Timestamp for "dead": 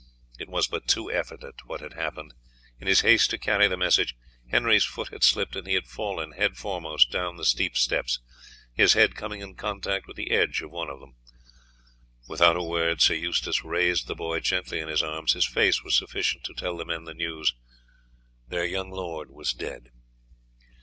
19.53-19.91